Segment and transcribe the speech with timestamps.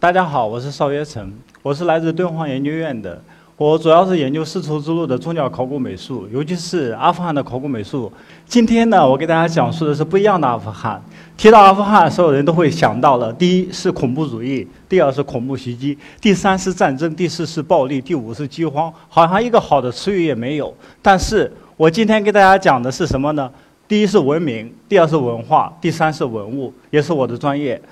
[0.00, 3.20] 大家好，我是邵约成，我是来自敦煌研究院的。
[3.56, 8.12] 我主要是研究丝绸之路的宗教考古美术，尤其是阿富汗的考古美术。
[8.46, 11.02] 今天呢，我给大家讲述的是不一样的阿富汗。
[11.36, 18.92] 提到阿富汗，所有人都会想到了：第一是恐怖主义，第二是恐怖袭击，第三是战争，第四是暴力，第五是饥荒。
[19.08, 20.72] 好像一个好的词语也没有。
[21.02, 23.50] 但是我今天给大家讲的是什么呢？
[23.88, 27.82] 第一是文明，第二是文化，第三是文物，也是我的专业。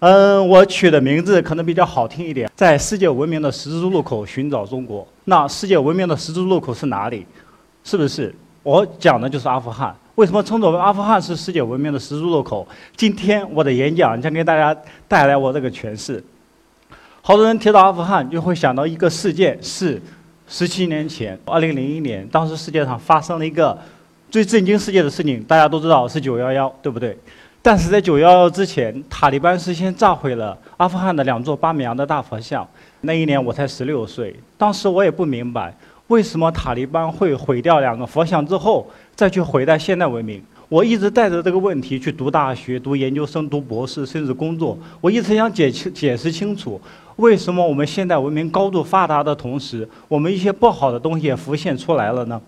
[0.00, 5.06] 嗯，我取的名字可能比较好听一点，在世界文明的十字路口寻找中国。
[5.26, 7.26] 那世界文明的十字路口是哪里？
[7.84, 8.34] 是不是？
[8.62, 9.94] 我讲的就是阿富汗。
[10.14, 12.66] 为什么称作为阿富汗是世界文明的十字路口？
[12.96, 14.74] 今天我的演讲将给大家
[15.06, 16.22] 带来我这个诠释。
[17.20, 20.00] 好多人提到阿富汗，就会想到一个事件，是
[20.48, 23.78] 十七年前，二零零一年，当时世界上发生了一个
[24.30, 27.18] 最震惊世界的事情，大家都知道是九幺幺，对不对？
[27.62, 32.66] 但是在九幺幺之前，塔利班是先炸毁了阿富汗的两座巴米扬的大佛像。
[33.02, 35.74] 那一年我才十六岁，当时我也不明白
[36.06, 40.42] 为什么塔利班会毁掉两个佛像之后再去毁掉现代文明。
[40.70, 44.78] 我一直带着这个问题去读大学、读研究生、读博士，甚至工作。
[45.00, 46.80] 我一直想解清、解释清楚，
[47.16, 52.40] 为什么我们现代文明高度发达的同时，我们一些不好的东西也浮现出来了呢？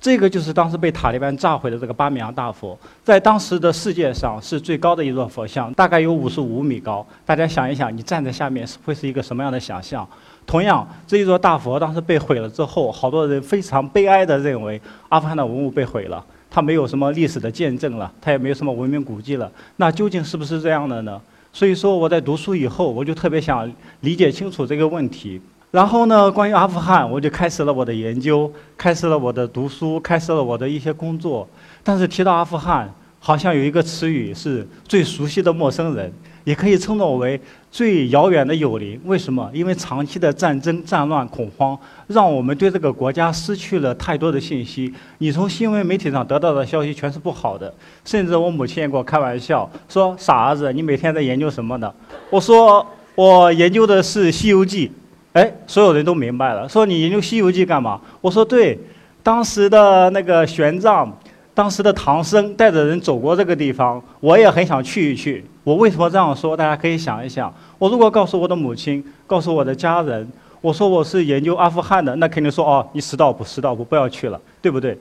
[0.00, 7.06] 这个就是当时被塔利班炸毁的这个巴米扬大佛，在当时的世界上是最高的一座佛像，大概有五十五米高。
[7.26, 10.08] 大家想一想，你站在下面会是一个什么样的想象？
[10.46, 19.52] 同样，这一座大佛当时被毁了之后，好多人非常悲哀地认为阿富汗的文物被毁了，它没有什么历史的见证了，它也没有什么文明古迹了。
[19.76, 21.20] 那究竟是不是这样的呢？
[21.52, 25.40] 所以说，我在读书以后，我就特别想理解清楚这个问题。
[25.70, 31.48] 然后呢，关于阿富汗，我就开始了我的研究，开始了我的读书，开始了我的一些工作。
[31.84, 36.12] 但是提到阿富汗，好像有一个词语是最熟悉的陌生人，
[36.42, 37.40] 也可以称作为
[37.70, 39.00] 最遥远的友邻。
[39.04, 39.48] 为什么？
[39.54, 44.92] 因为长期的战争、战乱、恐慌，让我们对这个国家失去了太多的信息。
[45.18, 47.72] 你从新闻媒体上得到的消息全是不好的，
[48.04, 51.94] 甚至我母亲也跟我开玩笑说：“傻儿子，你每天在研究什么呢？”
[52.28, 52.84] 我说
[53.14, 54.88] ：“我研究的是《西游记》。”
[55.32, 58.00] 哎，所有人都明白了，说你研究《西游记》干嘛？
[58.20, 58.76] 我说对，
[59.22, 61.08] 当时的那个玄奘，
[61.54, 65.44] 当时的唐僧带着人走过这个地方，我也很想去一去。
[65.62, 66.56] 我为什么这样说？
[66.56, 67.52] 大家可以想一想。
[67.78, 70.28] 我如果告诉我的母亲，告诉我的家人，
[70.60, 74.98] 我说我是研究阿富汗的，那肯定说哦，你识到不识到不，不要去了，对不对？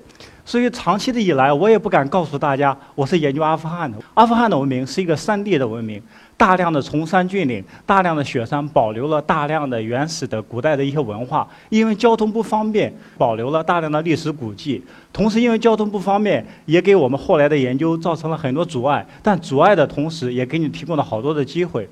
[0.50, 3.96] 所以长期的以来，我也不敢告诉大家我是研究阿富汗的。
[4.16, 6.02] 阿富汗的文明是一个山地的文明，
[6.36, 11.48] 大量的崇山峻岭，大量的雪山，保留了大量的原始的古代的一些文化。
[11.70, 14.84] 因为交通不方便，保留了大量的历史古迹。
[15.14, 19.06] 同时，因为交通不方便，也给我们后来的研究造成了很多阻碍。
[19.22, 21.88] 但阻碍的同时，也给你提供了好多的机会。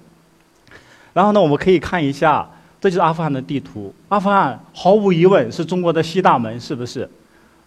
[1.13, 2.49] 然后呢，我们可以看一下，
[2.81, 3.93] 这就是阿富汗的地图。
[4.09, 7.07] 阿富汗毫无疑问是中国的西大门，是不是？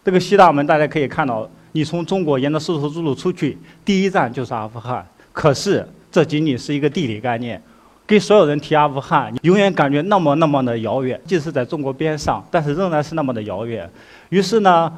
[0.02, 5.06] 这个西大门，大家可以看到，你从中国沿着丝绸之路出去，第一站就是阿富汗。
[5.32, 7.60] 可是这仅仅是一个地理概念，
[8.06, 11.20] 给所有人提阿富汗，永远感觉那么那么的遥远。
[11.26, 13.88] 即使在中国边上，但是仍然是那么的遥远。
[14.30, 14.90] 于是呢，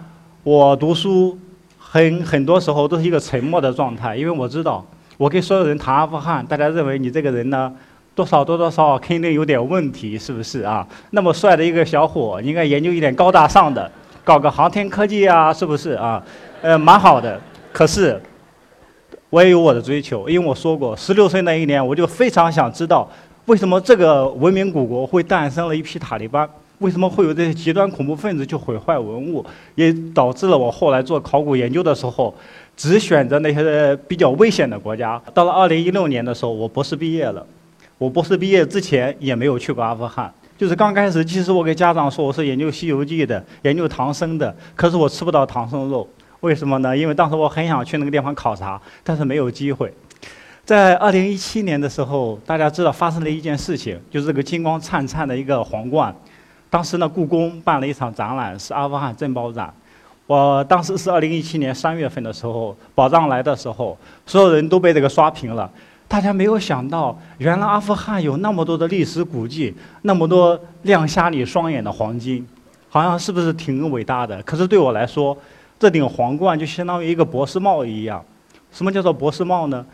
[0.44, 1.36] 我读书
[1.76, 4.86] 很很多时候都是一个沉默的状态，因为我知道，
[5.18, 7.72] 我跟所有人谈阿富汗，大家认为你这个人呢，
[8.14, 10.86] 多少多多少少肯定有点问题，是不是啊？
[11.10, 13.90] 那么帅的一个小伙，应该研究一点高大上的。
[14.24, 16.22] 搞个航天科技啊，是不是啊？
[16.60, 17.40] 呃，蛮好的。
[17.72, 18.20] 可是，
[19.30, 23.08] 我也有我的追求，因为我说过，十六岁那一年，我就非常想知道，
[23.46, 26.48] 为什么这个文明古国会诞生了一批塔利班？
[26.78, 29.44] 为什么会有这些极端恐怖分子去毁坏文物？
[29.76, 32.34] 也导致了我后来做考古研究的时候，
[32.76, 35.20] 只选择那些比较危险的国家。
[35.32, 37.44] 到了二零一六年的时候，我博士毕业了。
[37.98, 40.32] 我博士毕业之前也没有去过阿富汗。
[40.62, 46.08] 就是刚开始，其实我给家长说我是研究《西游记》的，研究唐僧的，可是我吃不到唐僧肉，
[46.38, 46.96] 为什么呢？
[46.96, 49.92] 因为当时我很想去那个地方考察，但是没有机会。
[50.64, 56.14] 在二零一七年的时候，大家知道发生了一件事情，就是这个金光灿灿的一个皇冠。
[56.70, 59.74] 当时呢，故宫办了一场展览，是阿富汗珍宝展。
[60.28, 65.68] 我当时是二零一七年三月份的时候，宝藏来的时候，所有人都被这个刷屏了。
[66.12, 72.46] 大家没有想到，原来阿富汗有那么多的历史古迹，那么多亮瞎你双眼的黄金，
[72.90, 74.42] 好像是不是挺伟大的？
[74.42, 75.34] 可是对我来说，
[75.78, 78.22] 这顶皇冠就相当于一个博士帽一样。
[78.70, 79.86] 什么叫做博士帽呢？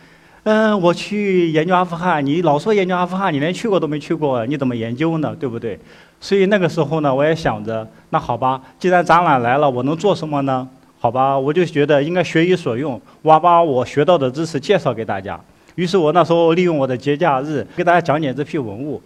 [0.43, 5.37] 嗯，我去研究阿富汗，你老说研究阿富汗，你连去过都没去过，你怎么研究呢？
[5.38, 5.79] 对不对？
[6.21, 10.69] 所以那个时候呢，我也想着，那好吧，既然展览来了，我能做什么呢？
[10.99, 15.38] 好吧，我就觉得应该学以所用，我把我学到的知识介绍给大家。
[15.78, 19.00] 于是我那时候利用我的节假日给大家讲解这批文物，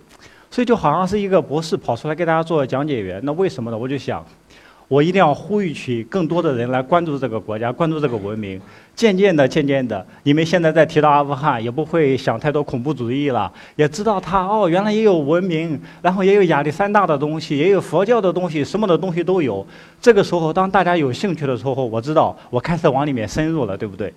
[0.50, 3.20] 所以就好像是一个博士跑出来给大家做讲解员。
[3.24, 3.76] 那为什么呢？
[3.76, 4.24] 我就想。
[4.88, 8.60] 我一定要呼吁起更多的人来关注这个国家，关注这个文明。
[8.94, 19.66] 渐渐的，渐渐的，你们现在在提到阿富汗，也不会想太多恐怖主义了，也知道它哦，原来也有文明，然后也有亚历山大的东西，也有佛教的东西，什么的东西都有。
[19.98, 24.12] 这个时候，当大家有兴趣的时候，我知道我开始往里面深入了，对不对？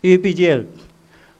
[0.00, 0.66] 因为毕竟。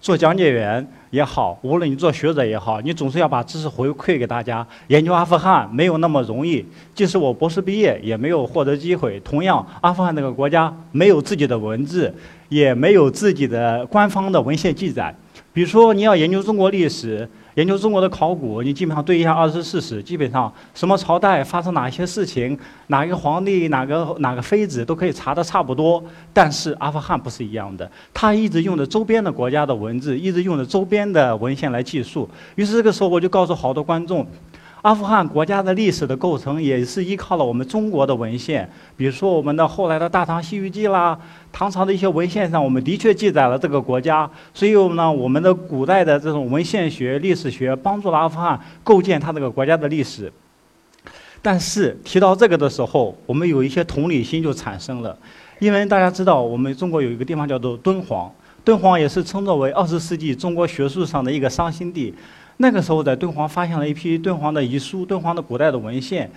[0.04, 4.66] 做讲解员也好，无论你做学者也好，你总是要把知识回馈给大家。
[4.88, 6.62] 研究阿富汗没有那么容易，
[6.94, 9.18] 即使我博士毕业也没有获得机会。
[9.20, 12.14] 同样，阿富汗这个国家没有自己的文字，
[12.50, 15.16] 也没有自己的官方的文献记载。
[15.54, 17.26] 比如说，你要研究中国历史。
[17.54, 22.58] 研究中国的考古，你基本上对一下二十四史，基本上什么朝代发生哪些事情，
[22.88, 26.02] 哪一个皇帝、哪个哪个妃子都可以查的差不多。
[26.32, 32.28] 但是阿富汗不是一样的，他一直用的周边的国家的文字，一直用的周边的文献来记述。
[32.56, 34.26] 于是这个时候，我就告诉好多观众。
[34.84, 41.18] 阿富汗国家的历史的构成也是依靠了我们中国的文献，比如说我们的后来的大唐西域记啦，
[41.50, 44.30] 唐朝的一些文献上，我们的确记载了这个国家。
[44.52, 50.30] 所以呢，我们的古代的这种文献学、历史学帮助了阿富汗构建它这个国家的历史。
[51.40, 55.16] 但是提到这个的时候，我们有一些同理心就产生了，
[55.60, 58.30] 因为大家知道，我们中国有一个地方叫做敦煌，
[58.62, 62.14] 敦煌也是称作为二十世纪中国学术上的一个伤心地。
[62.58, 66.30] 那个时候，在敦煌发现了一批敦煌的遗书、敦煌的古代的文献。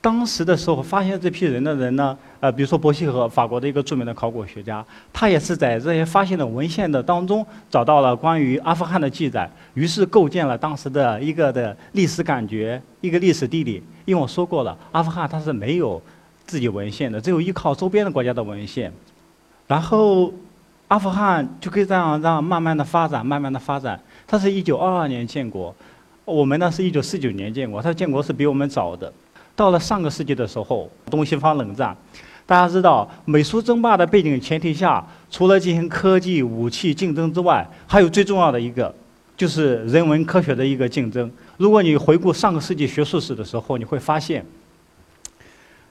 [0.00, 4.84] 当时的时候，发现这批人的人呢，呃，比如说伯希和，法国的一个著名的考古学家，
[5.14, 13.82] 他也是在这些发现的文献的当中找到了关于阿富汗的记载，于是构建了当时的一个的历史感觉，一个历史地理。
[14.04, 16.02] 因为我说过了，阿富汗它是没有
[16.44, 18.92] 自己文献的，只有依靠周边的国家的文献。
[19.66, 20.30] 然后，
[20.88, 23.98] 阿富汗就可以这样让慢慢的发展，慢慢的发展。
[24.26, 25.74] 它是一九二二年建国，
[26.24, 29.12] 我们呢是一九四九年建国，它建国是比我们早的。
[29.56, 31.96] 到了上个世纪的时候，东西方冷战，
[32.44, 38.92] 大家知道美苏争霸的背景前提下，除了进行科技武器竞争之外，还有最重要的一个，
[39.36, 41.30] 就是人文科学的一个竞争。
[41.56, 44.44] 如果你回顾上个世纪学术史的时候，你会发现，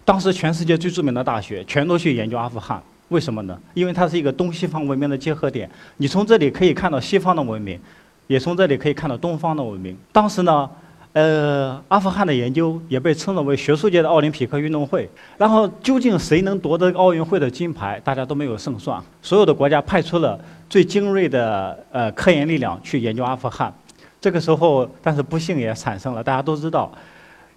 [0.04, 3.58] 当时全世界最著名的大学全都去研究阿富汗，为什么呢？
[3.74, 7.80] 因为它是一个东西方文明的结合点，你从这里可以看到西方的文明。
[8.28, 9.98] 也从这里可以看到东方的文明。
[10.12, 10.70] 当时呢，
[11.14, 15.08] 呃，阿富汗的研究也被称作为学术界的奥林匹克运动会。
[15.38, 19.00] 然后，究竟谁能夺得奥运会的金牌，大家都没有胜算。
[19.22, 23.72] 所有的国家派出了最精锐的呃科研力量去研究阿富汗。
[24.20, 26.24] 这个时候，但是不幸也产生了。
[26.24, 26.92] 大家都知道，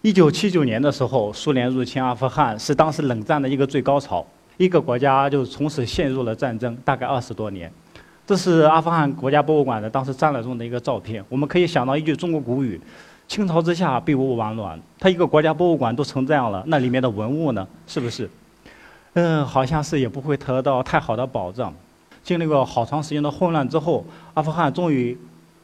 [0.02, 4.26] 一九七九年的时候，苏联入侵阿富汗，是当时冷战的一个最高潮。
[4.58, 7.70] 一个国家就从此陷入了战争，大概二十多年。
[8.26, 11.24] 这是阿富汗国家博物馆的当时展览中的一个照片。
[11.28, 12.80] 我们可以想到一句中国古语
[13.28, 17.64] ：“倾巢之下，必无完卵。”它一个国家博物馆都成这样了，那里面的文物呢？
[17.86, 18.28] 是不是？
[19.14, 21.72] 嗯，好像是也不会得到太好的保障。
[22.24, 25.16] 经历过好长时间的混乱之后，阿富汗终于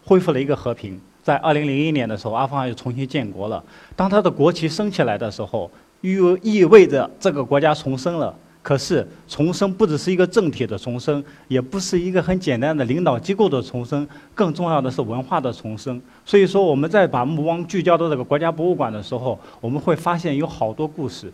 [0.04, 1.00] 恢复了一个和平。
[1.24, 3.62] 在2001年的时候，阿富汗又重新建国了。
[3.96, 5.68] 当它的国旗升起来的时候，
[6.00, 8.32] 意意味着这个国家重生了。
[8.62, 14.06] 可是重生不只是一个政体的重生，也不是一个很简单的领导机构的重生，
[14.36, 16.00] 更重要的是文化的重生。
[16.24, 21.32] 所以说，我们在把目光聚焦到这个国家博物馆的时候，我们会发现有好多故事，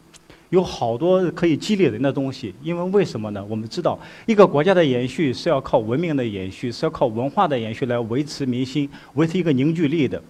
[0.48, 2.54] 有好多可以激励人的东西。
[2.62, 3.44] 因为为什么呢？
[3.46, 10.22] 我们知道，一个国家的延续是要靠文明的延续，是要靠文化的延续来维持民心，维持一个凝聚力的。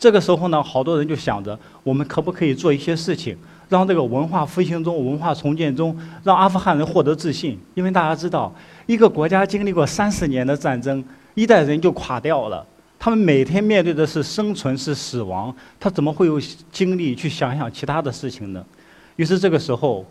[0.00, 3.38] 这个时候呢，好多人就想着，我们可不可以做一些事情？
[3.72, 7.58] 让这个文化复兴中、文化重建中，让阿富汗人获得自信。
[7.72, 11.02] 因为大家知道，一个国家经历过三十年的战争，
[11.32, 12.64] 一代人就垮掉了。
[12.98, 16.38] 他们每天面对的是生存，是死亡，他怎么会有
[16.70, 18.62] 精力去想想其他的事情呢？
[19.16, 20.04] 于是这个时候，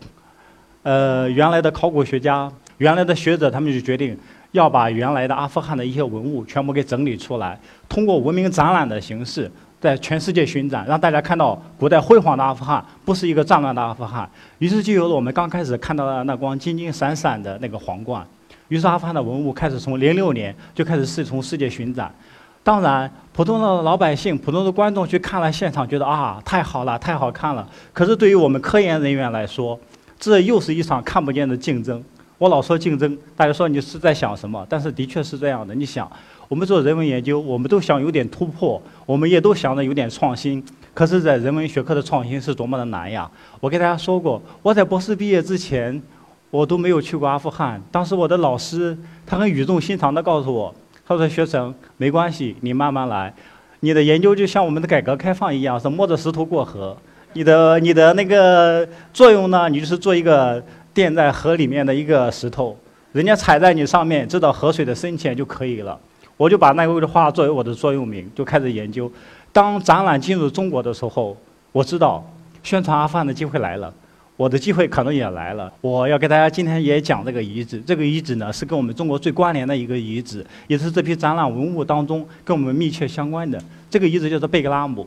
[0.82, 4.18] 呃，原来的考古学家、原来的学者，他们就决定
[4.50, 7.56] 要把原来的阿富汗的一些文物全部给整理出来，
[7.88, 9.48] 通过文明展览的形式。
[9.82, 14.30] 在全世界巡展，让大家看到古代辉煌的阿富汗，不是一个战乱的阿富汗。
[14.60, 18.24] 于是就有了我们刚开始看到的那光金金闪闪的那个皇冠。
[18.68, 22.14] 于是阿富汗的文物开始从零六年就开始是从世界巡展。
[22.62, 27.68] 当然，普通的老百姓、普通的观众去看了现场，觉得啊，太好了，太好看了。
[27.92, 29.76] 可是对于我们科研人员来说，
[30.16, 32.00] 这又是一场看不见的竞争。
[32.42, 34.66] 我老说竞争，大家说你是在想什么？
[34.68, 35.72] 但是的确是这样的。
[35.76, 36.10] 你想，
[36.48, 40.60] 我们做人文研究，我们都想有点突破，我们也都想着有点创新。
[40.92, 43.30] 可是，在人文学科的创新是多么的难呀！
[43.60, 46.02] 我给大家说过，我在博士毕业之前，
[46.50, 47.80] 我都没有去过阿富汗。
[47.92, 50.74] 当时我的老师他很语重心长地告诉我，
[51.06, 53.32] 他他说：“学成没关系，你慢慢来。
[53.78, 56.96] 你的研究就像我们的改革开放一样，是摸着石头过河。
[57.34, 62.76] 你的你的那个作用呢，你就是做一个垫在河里面的一个石头，
[63.12, 65.98] 人家踩在你上面，知道河水的深浅就可以了。
[66.36, 69.10] 我就把那个位置画作为我的座右铭，就开始研究。
[69.52, 71.36] 当展览进入中国的时候，
[71.72, 72.24] 我知道
[72.62, 73.92] 宣传阿富汗的机会来了。”
[74.38, 77.78] 我的机会可能也来了，我要给大家今天也讲这个遗址。
[77.80, 83.62] 这个遗址呢，是跟我们中国最关联的一个遗址，也是这批展览文物当中跟我们密切相关的。
[83.90, 85.06] 这个遗址叫做贝格拉姆，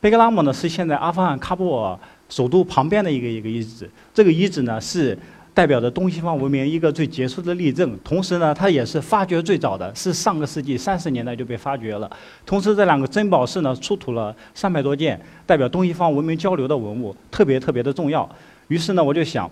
[0.00, 1.96] 贝格拉姆呢是现在阿富汗喀布尔
[2.32, 3.86] 首都旁边的一个一个遗址。
[4.14, 5.16] 这个遗址呢是
[5.52, 12.10] 代表着东西方文明一个最杰出的例证，同时呢它也是发掘最早的，是上个世纪三十年代就被发掘了。
[12.46, 18.26] 同时这两个珍宝室呢出土了三百多件代表东西方文明交流的文物，特别特别的重要。
[18.68, 19.50] 于是呢，我就想，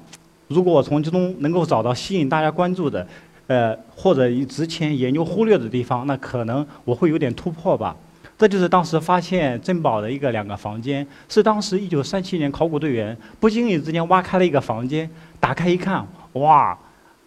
[0.48, 3.06] 如果我从中能够找到吸引大家关注的，
[3.46, 7.94] 呃，或者之前研究忽略的地方，那可能我会有点突破吧。
[8.40, 16.74] 这就是当时发现珍宝的一个两个房间，是当时一九三七年考古队员不经意之间挖开了一个房间，打开一看，哇，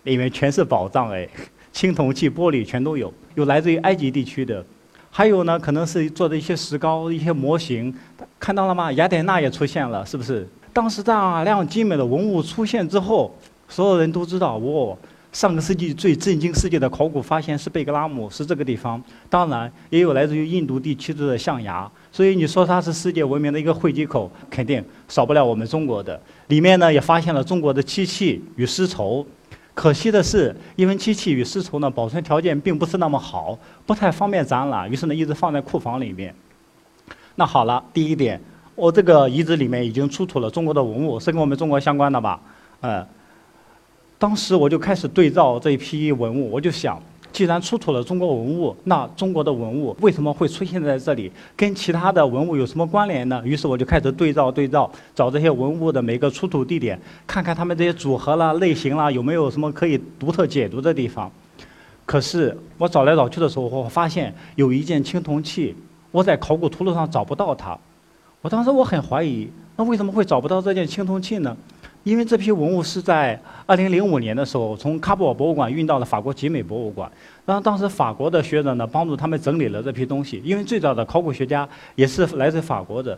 [0.05, 1.29] 里面全是宝藏哎，
[1.72, 4.65] 青铜器、玻璃全都有，有来自于埃及地区的，
[5.12, 7.96] 还有呢，可能是做的一些石膏、一些模型，
[8.39, 8.91] 看到了吗？
[8.93, 10.50] 雅典娜也出现了，是不是？
[10.74, 13.32] 当时大量精美的文物出现之后，
[13.67, 14.98] 所有人都知道，哇，
[15.34, 19.04] 上个世纪最震惊世界的考古发现是贝格拉姆，是这个地方。
[19.32, 21.92] 当然，也有来自于印度地区的象牙。
[22.12, 26.22] 所以你说它是世界文明的一个汇集口，肯定少不了我们中国的。
[26.48, 29.25] 里面呢也发现了中国的漆器与丝绸。
[29.74, 36.34] 可惜的是，因为漆器与丝绸呢保存条件并不是那么好，不太方便展览，于是呢一直放在库房里面。
[37.36, 38.40] 那好了，第一点。
[38.75, 42.40] 我这个遗址里面已经出土了中国的文物，是跟我们中国相关的吧？
[42.82, 43.06] 嗯，
[44.24, 46.98] 当时我就开始对照这一批文物，我就想，
[47.34, 51.30] 既然出土了中国文物，那中国的文物为什么会出现在这里？
[51.58, 53.42] 跟其他的文物有什么关联呢？
[53.44, 61.30] 于是我就开始对照对照，找这些文物的每个出土地点，看看他们这些组合啦、类型啦，有没有什么可以独特解读的地方。
[62.06, 65.75] 可是我找来找去的时候，我发现有一件青铜器，
[66.12, 67.77] 我在考古图录上找不到它。
[68.42, 71.58] 我当时我很怀疑，那为什么会找不到这件青铜器呢？
[72.04, 77.10] 因为这批文物是在2005年的时候从喀布尔博物馆运到了法国集美博物馆，
[77.46, 83.18] 然后当时法国的学者呢帮助他们整理了这批东西，因为最早的考古学家也是来自法国的。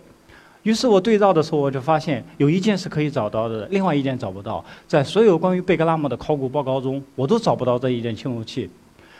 [0.63, 4.65] 于是我对照的时候，我就发现有一件是可以找到的，另外一件找不到。
[4.87, 8.67] 在所有关于贝格拉姆的考古报告中，我都找不到这一件青铜器。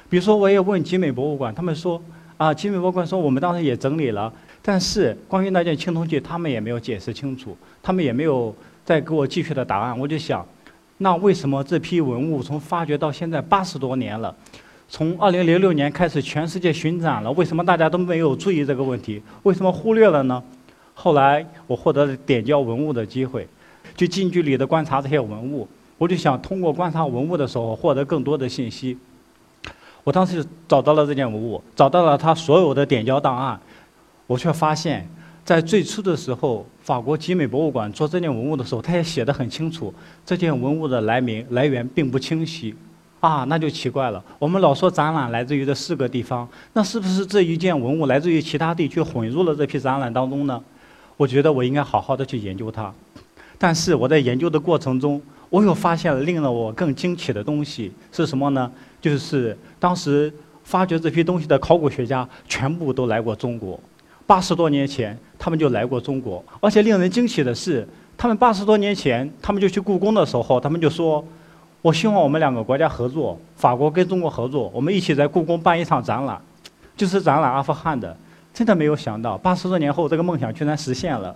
[0.10, 2.02] 比如说，我也问集美博物馆，他们说
[2.38, 4.32] 啊，集美博物馆说我们当时也整理了。
[4.64, 10.00] 但是关于那件青铜器，他们也没有解释清楚，他们也没有再给我继续的答案。
[10.00, 10.46] 我就想，
[11.00, 14.34] 那为什么这批文物从发掘到现在八十多年了，
[14.88, 19.22] 从二零零六年开始全世界巡展了，为什么大家都没有注意这个问题？
[19.44, 20.42] 为什么忽略了呢？
[20.94, 23.46] 后来我获得了点交文物的机会，
[23.98, 25.68] 就近距离的观察这些文物。
[25.98, 28.98] 我就想通过观察文物的时候获得更多的信息。
[30.04, 33.60] 我当时找到了这件文物，找到了它所有的点交档案。
[34.27, 35.08] 我却发现，
[35.44, 39.92] 在最初的时候，法国集美博物馆做这件文物的时候，他也写得很清楚，
[40.24, 42.75] 这件文物的来名来源并不清晰，
[43.20, 44.24] 啊，那就奇怪了。
[44.38, 50.62] 我们老说展览来自于这四个地方，那是不是这一件文物来自于其他地区，混入了这批展览当中呢？
[51.18, 52.94] 我觉得我应该好好的去研究它。
[53.58, 58.72] 但是我在研究的过程中，我又发现了令了我更惊奇的东西是什么呢？
[59.01, 60.32] 就是当时
[60.63, 63.80] 发掘这批东西的考古学家全部都来过中国。
[64.27, 71.24] 八十多年前，他们就来过中国，而且令人惊喜的是，他们八十多年前，他们就去故宫的时候，他们就说
[71.82, 76.39] ：“我希望我们两个国家合作，法国跟中国合作，我们一起在故宫办一场展览，
[76.98, 78.15] 就是展览阿富汗的。”
[78.55, 81.36] 真的没有想到，八十多年后，这个梦想居然实现了，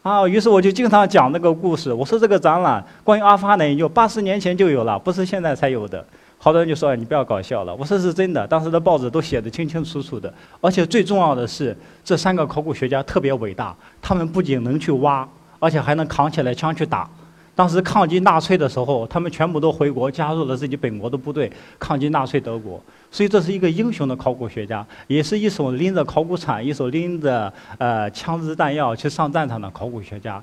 [0.00, 0.26] 啊！
[0.26, 6.02] 于是我就经常讲那个故事，我说这个展览关于阿富汗的研究，八十年前就有了，不是现在才有的。
[6.44, 10.30] 好多人就说：“你不要搞笑了。”我说是真的，当时的报纸都写得清清楚楚的。
[10.60, 11.74] 而且最重要的是，
[12.04, 15.26] 这三个考古学家特别伟大，他们不仅能去挖，
[15.58, 17.08] 而且还能扛起来枪去打。
[17.54, 22.78] 当时抗击纳粹的时候，他们全部都回国，加入了自己本国的部队，抗击纳粹德国。
[23.10, 30.42] 所以这是一个英雄的考古学家，也是一手拎着考古铲、一手拎着呃枪支弹药去上战场的考古学家。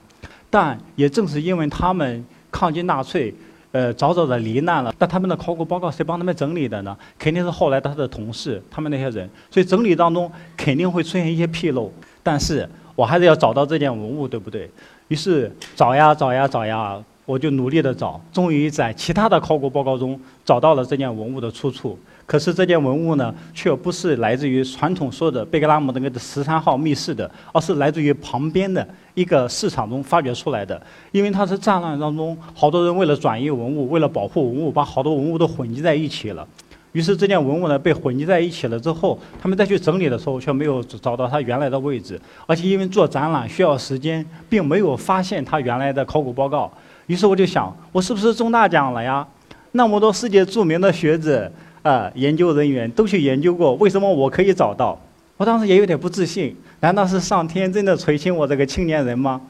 [0.49, 3.31] 但也正是因为他们抗击纳粹。
[3.71, 6.97] 呃，早早的罹难了，但他们的考古报告谁帮他们整理的呢？
[7.17, 9.29] 肯定是后来他的同事，他们那些人。
[9.49, 11.89] 所以整理当中肯定会出现一些纰漏，
[12.21, 14.69] 但是我还是要找到这件文物，对不对？
[15.07, 21.97] 于是找呀找呀找呀，我就努力的找，终于在其他的考古报告中找到了这件文物的出处。
[22.31, 30.81] 可是这件文物呢，却不是来自于传统说的贝格拉姆那个十三号密室的，而是来自于旁边的一个市场中发掘出来的。
[31.11, 36.47] 因为它是战乱当中，好多人为了转移文物，为了保护文物，把好多文物都混集在一起了。
[36.93, 46.71] 于是这件文物呢被混集在一起了之后，他们再去整理的时候，却没有找到它原来的位置，而且因为做展览需要时间，并没有发现它原来的考古报告。
[47.07, 49.27] 于是我就想，我是不是中大奖了呀？
[49.73, 51.51] 那么多世界著名的学者。
[51.83, 54.99] 啊，研究人员都去研究过，为什么我可以找到？
[55.37, 59.41] 我当时也有点不自信，难道是上天真的垂青我这个青年人吗？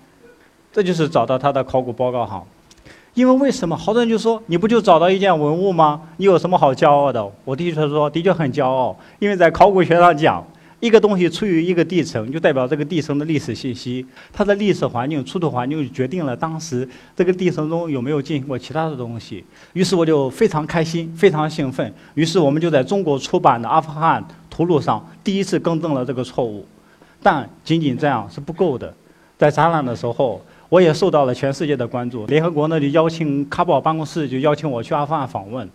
[0.72, 2.44] 这就是找到他的考古报告哈。
[3.14, 3.76] 因为为什么？
[3.76, 6.02] 好多人就说你不就找到一件文物吗？
[6.16, 7.30] 你有什么好骄傲的？
[7.44, 10.42] 我的确说，的确很骄傲，因为在考古学上讲。
[10.82, 19.46] 一个东西处于一个地层，就代表这个地层的历史信息，它的历史环境、出土环境决定了当时这个地层中有没有进行过其他的东西。
[19.74, 21.94] 于是我就非常开心，非常兴奋。
[22.16, 26.66] 于是我们就在中国出版的阿富汗图录上第一次更正了这个错误。
[27.22, 28.92] 但仅仅这样是不够的，
[29.38, 32.26] 在展览的时候，我也受到了全世界的关注。
[32.26, 35.70] 联合国呢就邀请喀布尔办公室就邀请我去阿富汗访问，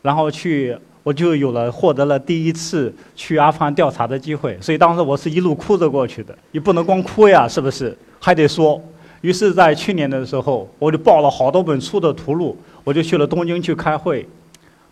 [0.00, 0.74] 然后去。
[1.08, 6.36] 我就有了获得了第一次去阿富汗调查的机会，所以当时我是一路哭着过去的。
[6.50, 7.96] 你不能光哭呀，是不是？
[8.20, 8.78] 还得说。
[9.22, 14.28] 于是，在去年的时候，我就报了好多本书的图录，我就去了东京去开会。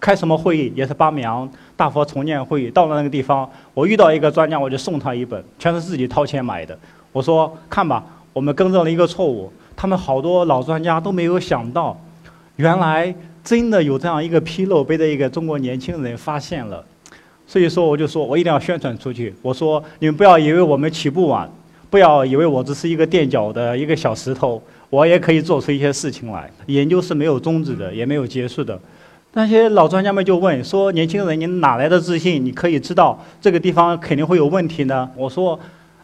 [0.01, 0.73] 开什么会议？
[0.75, 1.47] 也是巴米扬
[1.77, 2.71] 大佛重建会议。
[2.71, 6.79] 到了那个地方，我遇到一个专家，我就送他一本，全是自己掏钱买的。
[7.13, 9.53] 我说：“看吧，我们更正了一个错误。
[9.77, 11.95] 他们好多老专家都没有想到，
[12.57, 13.15] 原来。”
[13.47, 16.85] 真的有这样一个纰漏被这一个中国年轻人发现了，
[17.47, 19.33] 所以说我就说我一定要宣传出去。
[19.41, 21.49] 我说你们不要以为我们起步晚，
[21.89, 24.61] 不要以为我只是一个垫脚的一个小石头，
[24.91, 26.51] 我也可以做出一些事情来。
[26.67, 28.77] 研究是没有终止的，也没有结束的。
[29.35, 32.45] 那些老专家们就问说：“年轻人，你哪来的自信？
[32.45, 35.57] 你可以知道这个地方肯定会有问题呢？”我说：“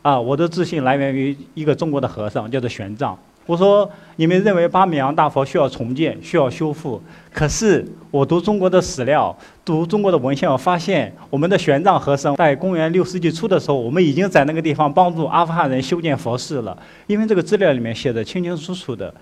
[0.03, 7.03] 啊，我的自信来源于一个中国的和尚，叫做玄奘。”我说，你们认为巴米扬大佛需要重建、需要修复，
[7.33, 16.77] 可是我读中国的史料、读中国的文献，我发现我们的玄奘和尚在公元六世纪初的时候，我们已经在那个地方帮助阿富汗人修建佛寺了。
[17.09, 19.13] 因为这个资料里面写的清清楚楚的。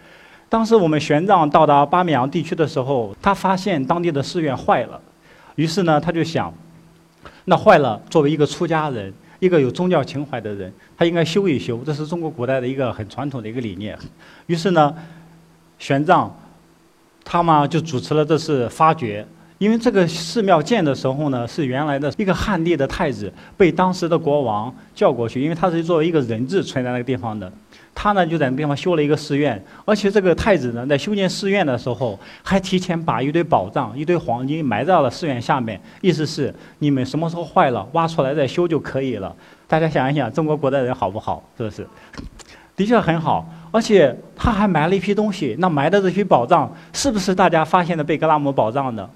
[0.51, 5.01] 当时我们玄奘到达巴米扬地区的时候，他发现当地的寺院坏了，
[5.55, 6.53] 于是呢，他就想，
[7.47, 9.11] 那坏了，作为一个出家人。
[9.41, 13.99] 一个有宗教情怀的人，他应该修一修，这是中国古代的一个很传统的一个理念。
[14.47, 14.95] 于是呢，
[15.79, 16.31] 玄奘
[17.25, 19.27] 他嘛就主持了这次发掘。
[19.59, 27.53] 因为这个寺庙建的时候呢，是原来的一个汉地的太子被当时的国王叫过去，因为他是作为一个人质存在那个地方的。
[27.95, 39.35] 他呢就在那地方修了一个寺院，而且这个太子呢在修建寺院的时候，还提前把一堆宝藏、一堆黄金埋在了寺院下面，意思是你们什么时候坏了，挖出来再修就可以了。
[39.69, 41.43] 大家想一想，中国古代人好不好？
[41.59, 41.87] 是不是？
[42.75, 45.55] 的确很好，而且他还埋了一批东西。
[45.59, 49.09] 那埋的这批宝藏，是不是大家发现的贝格拉姆宝藏呢？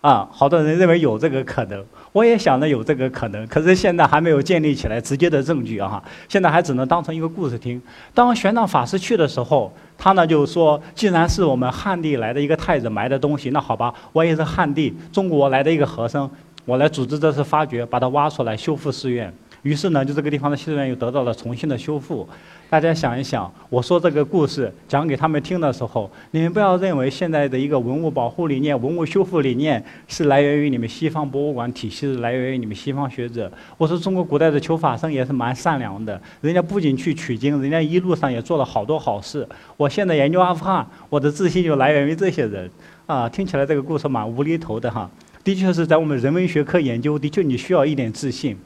[0.00, 1.82] 啊，好多人认为有这个可能，
[2.14, 6.00] 我也想着有这个可能，可是现在还没有建立起来直接的证据啊！
[6.28, 7.82] 现在还只能当成一个故事听。
[8.14, 16.30] 当玄奘法师去的时候，他呢就说：“既然是我们汉地来的一个太子埋的东西，那好吧，我也是汉地中国来的一个和尚，
[16.64, 22.28] 我来组织这次发掘，把它挖出来修复寺院。”于是呢，就这个地方的寺院又得到了重新的修复。
[22.68, 33.50] 大家想一想，我说这个故事讲给他们听的时候，你们不要认为现在的一个文物保护理念、文物修复理念是来源于你们西方博物馆体系，是来源于你们西方学者。
[33.78, 39.48] 我说中国古代的求法僧也是蛮善良的，人家不仅去取经，人家一路上也做了好多好事。
[39.78, 42.70] 我现在研究阿富汗，我的自信就来源于这些人。
[43.06, 45.10] 啊，听起来这个故事蛮无厘头的哈，
[45.42, 48.56] 的确是在我们人文学科研究，的确你需要一点自信。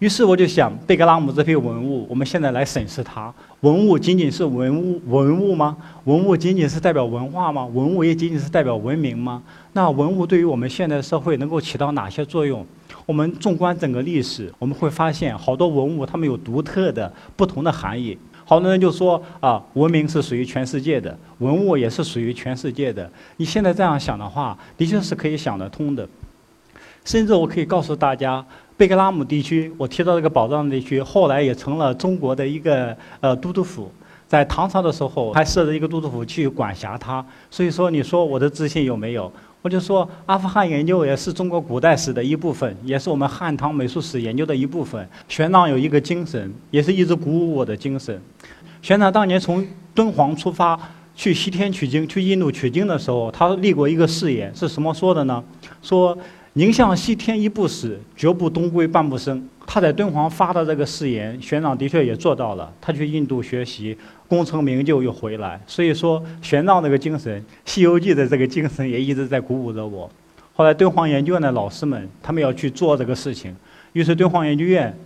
[0.00, 3.32] 于是我就想，贝格拉姆这批文物，我们现在来审视它。
[3.60, 5.76] 文物仅仅是文物文物吗？
[6.04, 7.64] 文物仅仅是代表文化吗？
[7.64, 9.42] 文物也仅仅是代表文明吗？
[9.72, 12.66] 那文物对于我们现代社会能够起到哪些作用？
[13.06, 18.18] 我们纵观整个历史，我们会发现好多文物它们有独特的不同的含义。
[18.44, 23.10] 好多人就说啊，文明是属于全世界的，文物也是属于全世界的。
[23.36, 26.06] 你现在这样想的话，的确是可以想得通的。
[27.04, 28.44] 甚至我可以告诉大家。
[28.76, 33.88] 贝格拉姆地区，我提到这个宝藏地区，后来也成了中国的一个呃都督府。
[34.26, 37.24] 在唐朝的时候，还设置一个都督府去管辖它。
[37.48, 39.30] 所以说，你说我的自信有没有？
[39.62, 45.08] 我就说，阿富汗研究也是中国古代史的一部分，也是我们汉唐美术史研究的一部分。
[45.28, 48.20] 玄奘有一个精神，也是一直鼓舞我的精神。
[48.82, 49.64] 玄奘当年从
[49.94, 50.76] 敦煌出发
[51.14, 55.44] 去西天取经，去印度取经的时候，他立过一个誓言，是什么说的呢？
[55.80, 56.18] 说。
[56.56, 59.48] 宁向西天一步死，绝不东归半步生。
[59.66, 62.72] 他在敦煌发的这个誓言，玄奘的确也做到了。
[62.80, 63.96] 他去印度学习，
[64.28, 65.60] 功成名就又回来。
[65.66, 70.08] 所以说，玄奘这个精神，《西游记》的这个精神也一直在鼓舞着我。
[70.52, 73.52] 后来，敦煌研究院的老师们，他们要去做这个事情。
[73.92, 74.96] 于是，敦煌研究院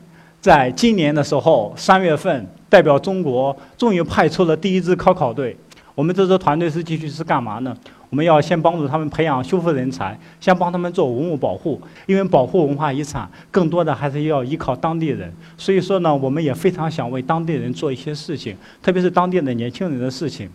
[0.42, 5.56] 在今年的时候，三月份，代表中国，终于派出了第一支科考队。
[5.94, 7.74] 我们这支团队是继续是干嘛呢？
[8.10, 15.32] 我们要先帮助他们培养修复人才，先帮他们做文物保护，因为保护文化遗产，更多的还是要依靠当地人。
[15.56, 20.48] 所以说呢，我们也非常想为当地人做一些事情，特别是当地的年轻人的事情。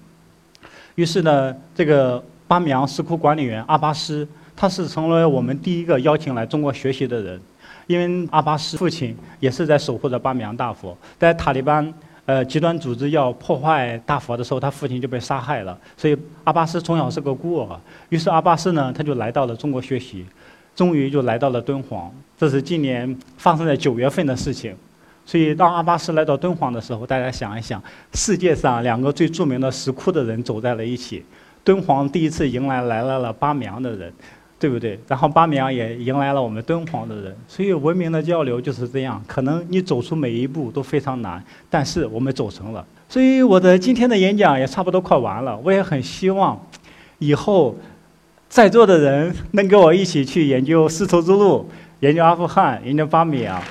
[0.96, 7.40] 于是呢，这个巴米扬石窟管理员阿巴斯，他是成为我们第一个邀请来中国学习的人，
[7.86, 11.94] 因为阿巴斯父亲也是在守护着巴米扬大佛，在塔利班。
[12.26, 15.78] 呃，极端组织要破坏大佛的时候，他父亲就被杀害了。
[15.98, 17.80] 所以阿巴斯从小是个孤儿。
[18.10, 20.26] 于是阿巴斯呢，他就来到了中国学习，
[20.74, 22.10] 终于就来到了敦煌。
[22.38, 24.74] 这是今年发生在九月份的事情。
[25.26, 27.82] 所以当阿巴斯来到敦煌的时候，大家想一想，
[28.14, 31.26] 世界上两个最著名的石窟的人走在了一起，
[31.64, 34.14] 敦煌第一次迎来来了了巴米扬的人。
[34.64, 34.98] 对不对？
[35.10, 39.22] 然后巴米扬也迎来了我们敦煌的人，所以文明的交流就是这样。
[39.28, 42.86] 可能你走出每一步都非常难，但是我们走成了。
[43.10, 45.60] 所以我的今天的演讲也差不多快完了。
[45.66, 46.58] 我也很希望，
[47.20, 47.76] 以后
[48.48, 53.62] 在座的人能跟我一起去研究丝绸之路，研究阿富汗，研究巴米扬。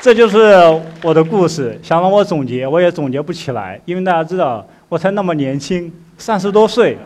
[0.00, 1.78] 这就是我的故事。
[1.82, 6.96] 想让我总结，我也总结不起来，因为大家知道我才那么年轻，三十多岁，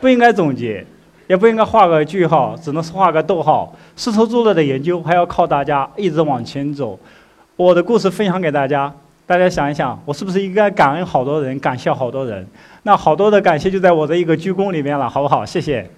[0.00, 0.84] 不应该总结。
[1.32, 3.74] 也不应该画个句号，只能是画个逗号。
[3.96, 6.98] 丝绸之路的研究还要靠大家一直往前走。
[7.56, 8.92] 我的故事分享给大家，
[9.24, 12.46] 大家想一想，我是不是应该感恩好多人，感谢好多人？
[12.82, 15.42] 那好多的感谢就在我的一个鞠躬里面了，好不好？
[15.42, 15.88] 谢谢。